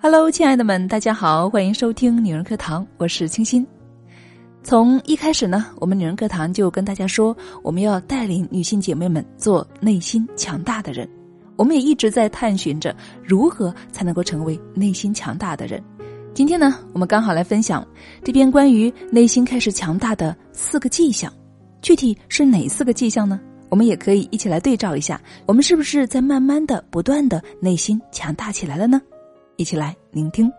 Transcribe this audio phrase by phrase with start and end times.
[0.00, 3.66] Hello，亲爱的们，大家好，欢迎收听女人课堂，我是清新。
[4.62, 11.08] 从一开始呢，我们女人课堂就跟大家说，我们要带领女性姐妹们做内心强大的人。
[11.56, 12.94] 我们也一直在探寻着
[13.24, 15.82] 如何才能够成为内心强大的人。
[16.34, 17.86] 今天呢，我们刚好来分享
[18.22, 21.32] 这篇关于内心开始强大的四个迹象。
[21.80, 23.40] 具体是哪四个迹象呢？
[23.68, 29.00] 我们也可以一起来对照一下，我们是不是在慢慢的、不断的内心强大起来了呢？
[29.56, 30.50] 一起来聆听。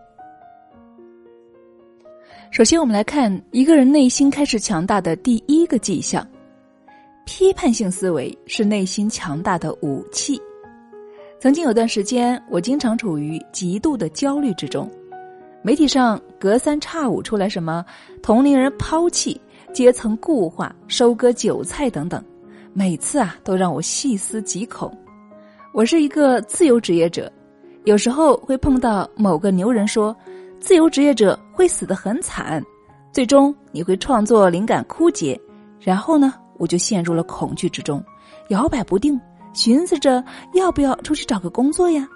[2.50, 6.26] 首先，我们来看一个人内心开始强大的第一个迹象：
[7.26, 10.40] 批判性思维是内心强大的武器。
[11.38, 14.90] 曾经有段时间，我经常处于极度的焦虑之中。
[15.62, 17.84] 媒体上隔三差五出来什么
[18.22, 19.40] 同龄人抛弃、
[19.72, 22.24] 阶层固化、收割韭菜等等，
[22.72, 24.90] 每次啊都让我细思极恐。
[25.74, 27.30] 我是一个自由职业者。
[27.88, 30.14] 有时候会碰到某个牛人说，
[30.60, 32.62] 自由职业者会死得很惨，
[33.12, 35.40] 最终你会创作灵感枯竭，
[35.80, 38.04] 然后呢，我就陷入了恐惧之中，
[38.48, 39.18] 摇摆不定，
[39.54, 40.22] 寻思着
[40.52, 42.06] 要不要出去找个工作呀。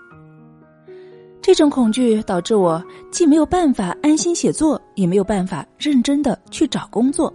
[1.40, 7.32] 这种恐惧导致我既没有办法安心写作，也没有办法认真的去找工作。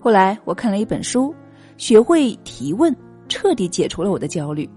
[0.00, 1.32] 后来我看了一本书，
[1.76, 2.92] 学会提问，
[3.28, 4.68] 彻底解除了我的焦虑。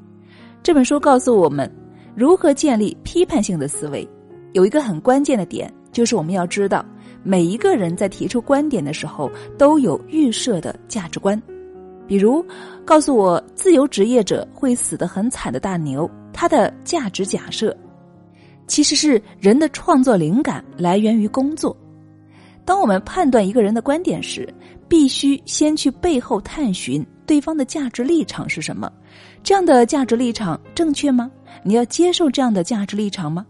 [0.62, 1.68] 这本书告诉我们。
[2.16, 4.08] 如何建立批判性的思维？
[4.54, 6.84] 有一个很关键的点，就是我们要知道，
[7.24, 11.42] 每一个人在提出观点的时候都有预设的价值观。
[12.08, 12.44] 比如，
[12.84, 17.76] 告诉我自由职业者会死得很惨的大牛，他的价值假设
[18.66, 21.76] 其实是人的创作灵感来源于工作。
[22.66, 24.52] 当我们判断一个人的观点时，
[24.90, 28.92] 必须先去背后探寻对方的价值立场是什么，
[29.44, 31.32] 这样的价值立场正确吗？
[31.64, 33.46] 你要接受这样的价值立场吗？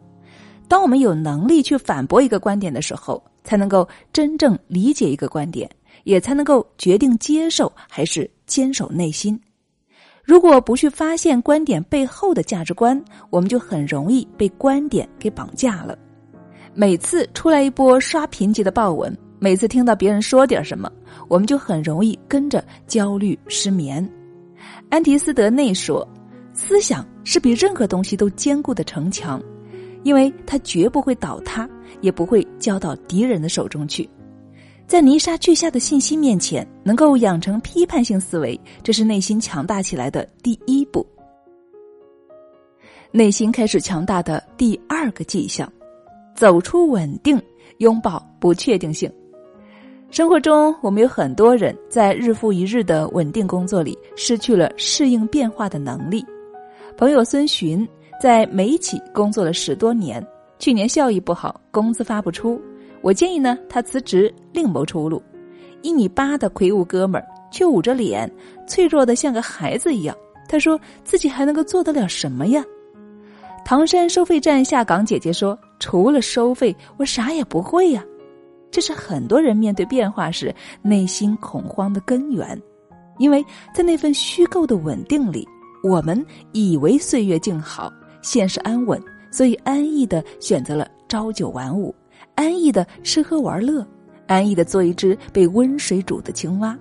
[0.67, 5.67] 当我们有能力去反驳一个观点的时候，才能够真正理解一个观点，
[6.03, 9.39] 也才能够决定接受还是坚守内心。
[10.23, 15.97] 如果不去发现观点背后的价值观，我们就很容易被观点给绑架了。
[16.75, 20.91] 每次出来一波刷屏级的爆文，每次听到别人说点什么，
[21.27, 24.07] 我们就很容易跟着焦虑失眠。
[24.89, 26.07] 安提斯德内说。
[26.51, 29.41] 思想是比任何东西都坚固的城墙，
[30.03, 31.69] 因为它绝不会倒塌，
[32.01, 34.09] 也不会交到敌人的手中去。
[34.85, 41.05] 在泥沙俱下的信息面前，能够养成批判性思维，这是内心强大起来的第一步。
[43.11, 45.71] 内心开始强大的第二个迹象，
[46.35, 47.41] 走出稳定，
[47.77, 49.09] 拥抱不确定性。
[50.11, 56.25] 生活中，我们有很多人在日复一日的稳定工作里，失去了适应变化的能力。
[56.97, 57.87] 朋友孙寻
[58.19, 60.25] 在媒企工作了十多年，
[60.57, 62.59] 去年效益不好，工资发不出。
[63.01, 65.21] 我建议呢，他辞职另谋出路。
[65.83, 68.29] 一米八的魁梧哥们儿，却捂着脸，
[68.67, 70.17] 脆弱的像个孩子一样。
[70.47, 72.65] 他说自己还能够做得了什么呀？
[73.63, 78.03] 唐山收费站下岗姐姐说：“除了收费，我啥也不会呀。”
[78.71, 82.61] 这是很多人面对变化时内心恐慌的根源，
[83.17, 83.43] 因为
[83.73, 85.47] 在那份虚构的稳定里。
[85.81, 87.89] 我们以为岁月静好，
[88.21, 91.95] 现实安稳，所以安逸的选择了朝九晚五，
[92.35, 93.87] 安逸的吃喝玩乐，
[94.27, 96.77] 安逸的做一只被温水煮的青蛙。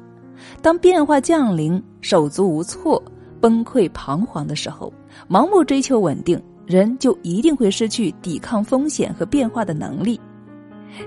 [0.60, 3.00] 当变化降临，手足无措、
[3.40, 4.92] 崩溃彷徨的时候，
[5.28, 10.20] 盲目追求稳定，人就一定会失去抵抗风险和变化的能力。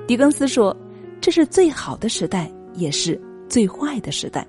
[0.08, 0.75] 狄更斯说
[1.22, 3.19] ：“这是最好的时代，也是
[3.50, 4.46] 最坏的时代。”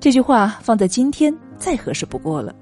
[0.00, 2.54] 这句话放在今天再合适不过了。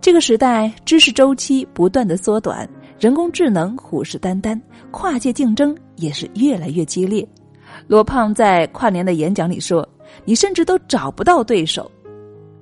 [0.00, 2.68] 这个时代，知识周期不断的缩短，
[2.98, 4.60] 人工智能虎视眈眈，
[4.90, 7.26] 跨界竞争也是越来越激烈。
[7.88, 9.86] 罗胖在跨年的演讲里说
[10.24, 11.90] ：“你甚至都找不到对手，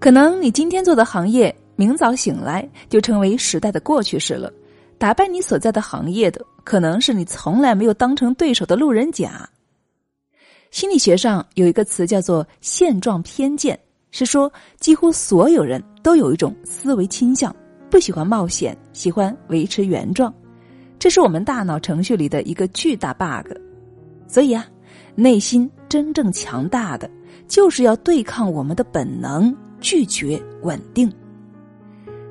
[0.00, 4.50] 可能你今天做的行业，明早醒来就成为时代的过去式了。
[4.96, 9.48] 打败你所在的行业的，可能是你从来没有当成对手的路人甲。”
[10.72, 13.78] 心理学上有一个词叫做“现状偏见”。
[14.10, 17.54] 是说，几乎所有人都有一种思维倾向，
[17.90, 20.32] 不喜欢冒险，喜欢维持原状，
[21.00, 23.52] 这是我们大脑程序里的一个巨大 bug。
[24.28, 24.64] 所以啊，
[25.16, 27.10] 内心真正强大的，
[27.48, 31.12] 就是要对抗我们的本能，拒绝稳定。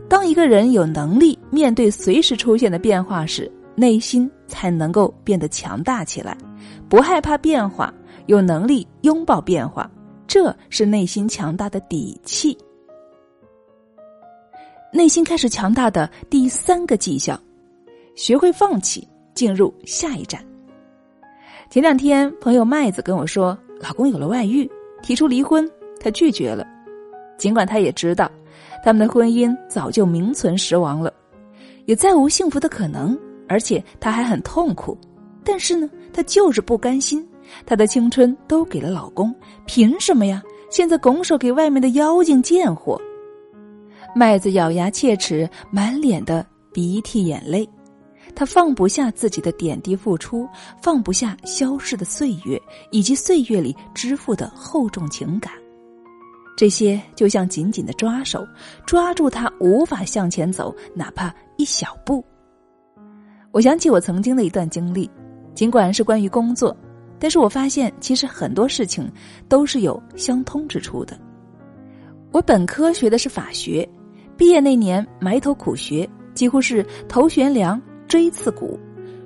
[0.07, 6.37] 当一个人有能力面对随时出现的变化时，内心才能够变得强大起来，
[6.87, 7.93] 不害怕变化，
[8.27, 9.89] 有能力拥抱变化。
[10.27, 12.57] 这是内心强大的底气。
[14.91, 17.39] 内心开始强大的第三个迹象，
[18.15, 20.43] 学会放弃，进入下一站。
[21.69, 24.69] 前两天，朋友麦子跟我说，老公有了外遇，
[25.01, 25.67] 提出离婚，
[25.99, 26.65] 她拒绝了。
[27.37, 28.31] 尽管她也知道，
[28.83, 31.11] 他们的婚姻早就名存实亡了，
[31.85, 33.17] 也再无幸福的可能，
[33.47, 34.97] 而且她还很痛苦。
[35.43, 37.27] 但是呢，她就是不甘心，
[37.65, 39.33] 她的青春都给了老公，
[39.65, 40.41] 凭什么呀？
[40.69, 42.99] 现在拱手给外面的妖精贱货。
[44.15, 47.67] 麦子咬牙切齿，满脸的鼻涕眼泪。
[48.35, 50.47] 他放不下自己的点滴付出，
[50.81, 52.59] 放不下消逝的岁月，
[52.89, 55.53] 以及岁月里支付的厚重情感。
[56.57, 58.47] 这些就像紧紧的抓手，
[58.87, 62.23] 抓住他无法向前走，哪怕一小步。
[63.53, 65.07] 我想起我曾经的一段经历，
[65.53, 66.75] 尽管是关于工作，
[67.19, 69.07] 但是我发现其实很多事情
[69.47, 71.15] 都是有相通之处的。
[72.31, 73.87] 我本科学的是法学，
[74.35, 77.79] 毕业那年埋头苦学，几乎是头悬梁。
[78.05, 78.77] 锥刺股，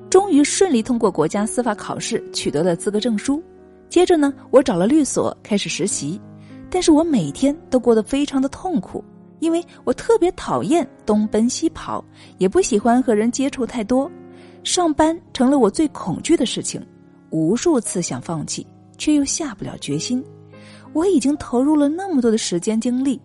[0.09, 3.41] 终于顺利通过国家司法考试，取得了资格证书。
[3.89, 6.21] 接着呢，我找了律所开始实习，
[6.69, 9.03] 但是我每天都过得非常的痛苦，
[9.39, 12.03] 因为我特别讨厌东奔西跑，
[12.37, 14.11] 也不喜欢和人接触太多，
[14.63, 16.85] 上班成了我最恐惧的事情。
[17.29, 18.65] 无数次想放弃，
[18.97, 20.23] 却又下不了决心。
[20.93, 23.21] 我已经投入了那么多的时间精力，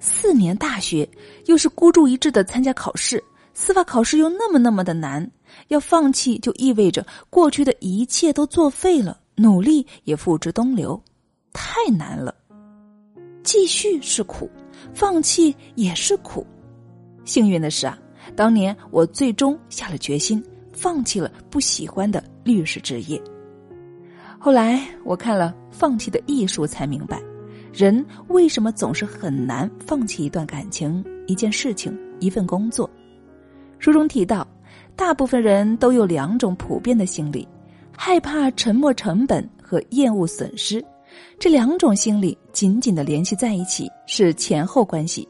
[0.00, 1.08] 四年大学
[1.46, 3.22] 又是孤注一掷的参加考试。
[3.56, 5.30] 司法考试又那么那么的难，
[5.68, 11.00] 要放弃就意味着过去的一切都作废了，努力也付之东流，
[11.52, 12.34] 太难了。
[13.44, 14.50] 继续是苦，
[14.92, 16.46] 放弃也是苦。
[17.24, 17.98] 幸运的是啊，
[18.36, 20.42] 当年我最终下了决心，
[20.72, 23.20] 放弃了不喜欢的律师职业。
[24.38, 27.18] 后来我看了《放弃的艺术》，才明白，
[27.72, 32.88] 人为什么总是很难放弃一段感情、一件事情、一份工作。
[33.78, 34.46] 书中提到，
[34.94, 37.48] 大部分人都有两种普遍的心理：
[37.96, 40.84] 害怕沉没成本和厌恶损失。
[41.38, 45.26] 这两种心理紧紧的联系在一起，是前后关系。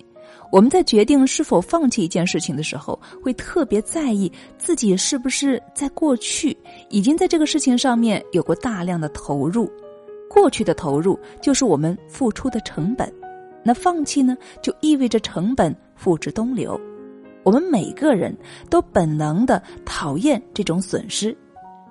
[0.53, 6.57] 我们在决定是否放弃一件事情的时候，会特别在意自己是不是在过去
[6.91, 9.69] 已经在这个事情上面有过大量的投入。
[10.31, 13.13] 过去的投入就是我们付出的成本，
[13.65, 16.81] 那放弃呢，就意味着成本付之东流。
[17.43, 18.37] 我们每个人
[18.71, 21.37] 都本能的讨厌这种损失，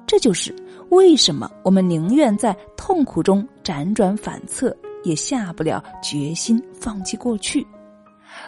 [0.07, 0.55] 这就是
[0.89, 7.65] 为什么我们宁愿在痛苦中辗转反侧，也下不了决心放弃过去。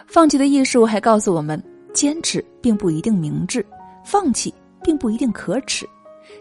[0.06, 1.62] 放弃的艺术还告诉我们：
[1.92, 3.64] 坚持并不一定明智，
[4.04, 4.52] 放弃
[4.82, 5.88] 并不一定可耻，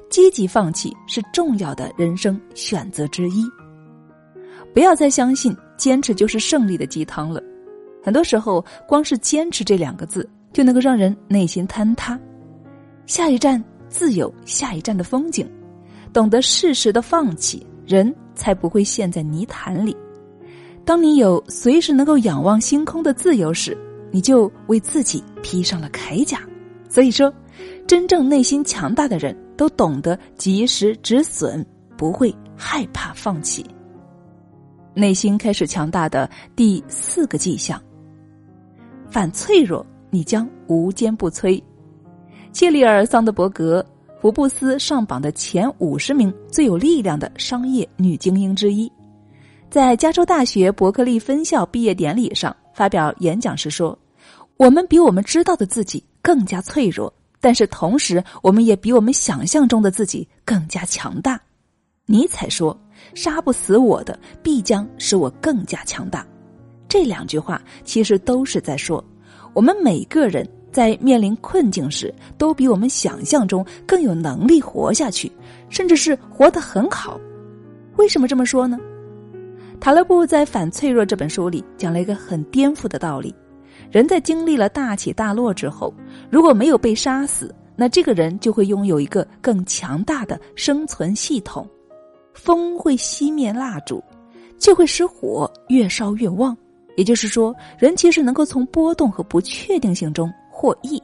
[0.09, 3.43] 积极放弃是重要的人生选择之一。
[4.73, 7.41] 不要再相信坚持就是胜利的鸡汤了，
[8.03, 10.29] 很多时候光是坚持这两个字。
[10.53, 12.17] 就能够让人内心坍塌。
[13.05, 15.45] 下一站自有下一站的风景，
[16.15, 19.93] 懂得适时的放弃，人才不会陷在泥潭里。
[20.85, 23.77] 当你有随时能够仰望星空的自由时，
[24.11, 26.39] 你就为自己披上了铠甲。
[26.87, 27.33] 所以说，
[27.85, 31.65] 真正内心强大的人都懂得及时止损，
[31.97, 33.65] 不会害怕放弃。
[34.93, 37.77] 内心开始强大的第四个迹象，
[39.11, 39.85] 反脆弱。
[40.11, 41.61] 你将无坚不摧。
[42.53, 43.85] 切里尔·桑德伯格，
[44.25, 48.91] 福布斯上榜的前五十名最有力量的商业女精英之一，
[49.69, 53.95] 在加州大学伯克利分校毕业典礼上发表演讲时说
[54.57, 61.39] ：“我们比我们知道的自己更加脆弱，但是同时，我们也比我们想象中的自己更加强大。”
[62.07, 62.75] 尼采说
[63.13, 66.25] ：“杀不死我的，必将使我更加强大。”
[66.89, 69.05] 这两句话其实都是在说。
[69.53, 75.31] 我们每个人在面临困境时，都比我们想象中更有能力活下去，
[75.69, 77.17] 甚至是活得很好。
[77.95, 78.77] 为什么这么说呢？
[79.79, 83.33] 塔勒布在《反脆弱》这本书里讲了一个很颠覆的道理：
[83.89, 85.93] 人在经历了大起大落之后，
[86.29, 91.65] 如果没有被杀死，那这个人就会拥有一个更强大的生存系统。
[92.33, 94.03] 风会熄灭蜡烛，
[94.59, 96.53] 就会使火越烧越旺。
[96.97, 101.01] 也就是说，人其实能够从波动和不确定性中获益。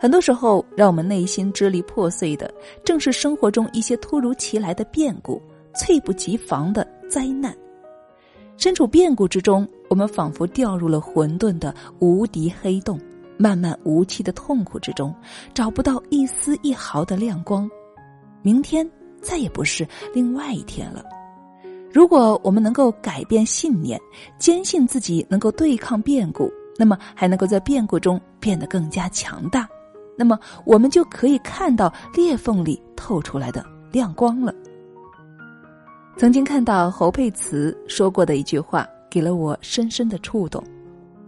[0.00, 2.50] 很多时候，让我们内心支离破碎的，
[2.82, 5.40] 正是生活中一些突如其来的变故、
[5.74, 7.54] 猝不及防的灾难。
[8.56, 12.98] 身处变故之中，我们仿佛掉入了混沌的无敌黑洞，
[13.36, 15.14] 漫漫无期的痛苦之中，
[15.52, 17.70] 找不到一丝一毫的亮光。
[18.42, 18.88] 明天
[19.20, 21.04] 再也不是另外一天了。
[21.92, 24.00] 如果我们能够改变信念，
[24.38, 29.68] 坚信自己能够对抗变故，那么还能够在变故中变得更加强大。
[30.16, 34.54] 那么我们就可以看到裂缝里透出来的亮光了。
[36.16, 40.62] 曾经看到侯佩慈说过的一句话，给了我深深的触动。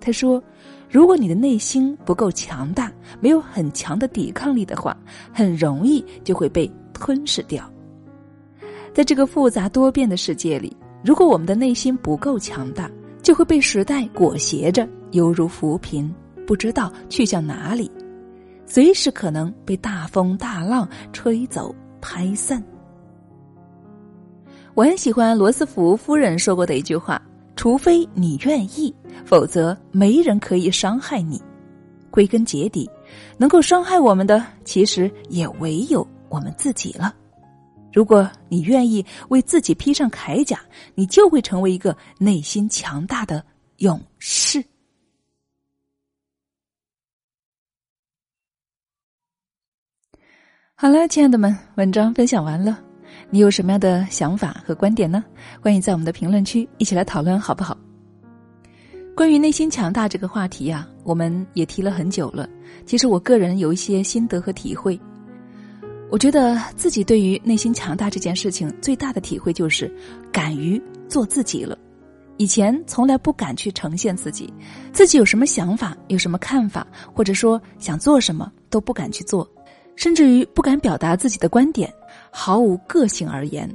[0.00, 0.43] 他说
[0.88, 2.90] ：“如果你的内心不够强大，
[3.21, 4.97] 没有很强的抵抗力的话，
[5.33, 7.71] 很容易就会被吞噬掉。
[8.95, 10.75] 在这个复杂多变的世界里，
[11.05, 12.90] 如果我们的内心不够强大，
[13.23, 16.12] 就会被时代裹挟着，犹如浮萍，
[16.47, 17.91] 不知道去向哪里，
[18.67, 22.62] 随时可能被大风大浪吹走、拍散。”
[24.75, 27.21] 我很喜欢罗斯福夫人说过的一句话
[27.57, 31.43] ：“除非你愿意，否则没人可以伤害你。
[32.11, 32.88] 归根结底，
[33.37, 37.12] 能够伤害我们的，其实也唯有我们自己了。
[37.93, 40.61] 如果你愿意为自己披上铠甲，
[40.95, 43.45] 你就会成为一个内心强大的
[43.79, 44.65] 勇士。”
[50.80, 52.78] 好了，亲爱的们，文章分享完了。
[53.30, 55.25] 你有什么样的想法和观点呢？
[55.61, 57.76] 欢迎在我们的评论区一起来讨论，好不好？
[59.12, 62.49] 关于内心强大这个话题呀，我们也提了很久了。
[62.87, 64.97] 其实我个人有一些心得和体会。
[66.12, 69.92] 我觉得自己对于内心强大这件事情最大的体会就是
[70.30, 71.76] 敢于做自己了。
[72.37, 74.49] 以前从来不敢去呈现自己，
[74.92, 79.44] 自己有什么想法、有什么看法，或者说想做什么都不敢去做，
[79.99, 81.93] 甚至于不敢表达自己的观点。
[82.31, 83.69] 毫无个性而言，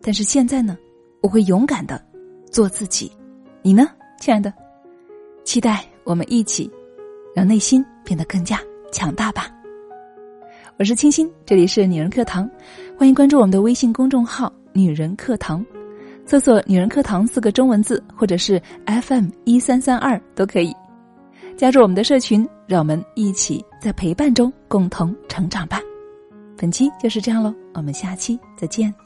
[0.00, 0.76] 但是现在呢，
[1.20, 2.02] 我会勇敢的
[2.50, 3.12] 做自己。
[3.60, 3.86] 你呢，
[4.18, 4.52] 亲爱的？
[5.44, 6.70] 期待我们一起
[7.34, 8.58] 让内心变得更加
[8.90, 9.50] 强大吧。
[10.78, 12.48] 我是清新，这里是女人课堂，
[12.96, 15.64] 欢迎关注我们的微信公众号“女人课堂”，
[16.24, 20.74] 搜索“女人课堂”四个中文字，或者是 FM 一三三二都可以
[21.56, 25.80] 加入我们的社群，让我们一起在陪伴中共同成长吧。
[26.56, 29.05] 本期就是这样喽，我们下期再见。